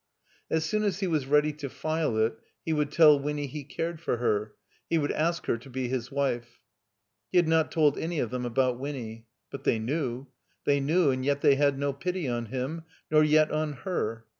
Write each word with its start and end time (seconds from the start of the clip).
As 0.49 0.65
soon 0.65 0.81
as 0.81 0.99
he 0.99 1.05
was 1.05 1.27
ready 1.27 1.53
to 1.53 1.69
file 1.69 2.17
it 2.17 2.35
he 2.65 2.73
would 2.73 2.91
tell 2.91 3.19
Winny 3.19 3.45
he 3.45 3.63
cared 3.63 4.01
for 4.01 4.17
her. 4.17 4.55
He 4.89 4.97
would 4.97 5.11
ask 5.11 5.45
her 5.45 5.59
to 5.59 5.69
be 5.69 5.89
his 5.89 6.11
wife. 6.11 6.57
He 7.31 7.37
had 7.37 7.47
not 7.47 7.71
told 7.71 7.99
any 7.99 8.17
of 8.17 8.31
them, 8.31 8.43
about 8.43 8.79
Winny. 8.79 9.27
But 9.51 9.63
they 9.63 9.77
knew. 9.77 10.25
They 10.65 10.79
knew 10.79 11.11
and 11.11 11.23
yet 11.23 11.41
they 11.41 11.53
had 11.53 11.77
no 11.77 11.93
pity 11.93 12.27
on 12.27 12.47
him, 12.47 12.81
nor 13.11 13.23
yet 13.23 13.51
on 13.51 13.73
her. 13.73 14.25